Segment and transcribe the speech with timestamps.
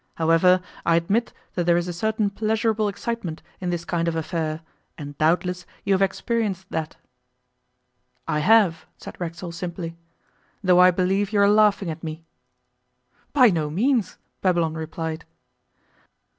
[0.15, 4.61] However, I admit that there is a certain pleasurable excitement in this kind of affair
[4.97, 6.95] and doubtless you have experienced that.'
[8.27, 9.95] 'I have,' said Racksole simply,
[10.63, 12.25] 'though I believe you are laughing at me.'
[13.31, 15.23] 'By no means,' Babylon replied.